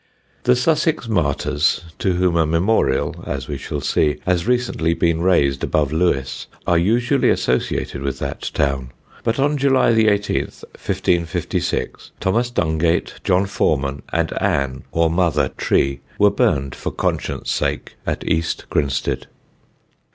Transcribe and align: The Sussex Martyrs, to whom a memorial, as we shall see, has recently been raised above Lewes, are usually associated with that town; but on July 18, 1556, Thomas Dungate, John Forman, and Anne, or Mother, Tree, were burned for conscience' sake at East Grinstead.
The 0.45 0.55
Sussex 0.55 1.07
Martyrs, 1.07 1.81
to 1.99 2.13
whom 2.13 2.35
a 2.35 2.43
memorial, 2.47 3.23
as 3.27 3.47
we 3.47 3.59
shall 3.59 3.81
see, 3.81 4.17
has 4.25 4.47
recently 4.47 4.95
been 4.95 5.21
raised 5.21 5.63
above 5.63 5.91
Lewes, 5.93 6.47
are 6.65 6.79
usually 6.79 7.29
associated 7.29 8.01
with 8.01 8.17
that 8.17 8.49
town; 8.55 8.93
but 9.23 9.37
on 9.37 9.57
July 9.59 9.89
18, 9.91 10.41
1556, 10.45 12.13
Thomas 12.19 12.49
Dungate, 12.49 13.21
John 13.23 13.45
Forman, 13.45 14.01
and 14.11 14.33
Anne, 14.41 14.85
or 14.91 15.07
Mother, 15.07 15.49
Tree, 15.49 15.99
were 16.17 16.31
burned 16.31 16.73
for 16.73 16.89
conscience' 16.89 17.51
sake 17.51 17.93
at 18.07 18.27
East 18.27 18.65
Grinstead. 18.71 19.27